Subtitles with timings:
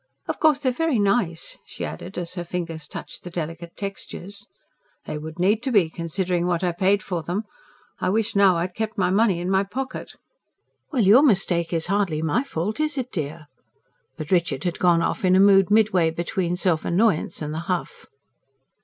[0.27, 4.47] "Of course they're very nice," she added, as her fingers touched the delicate textures.
[5.05, 7.43] "They would need to be, considering what I paid for them.
[7.99, 10.13] I wish now I'd kept my money in my pocket."
[10.91, 13.45] "Well, your mistake is hardly my fault, is it, dear?"
[14.17, 18.07] But Richard had gone off in a mood midway between self annoyance and the huff.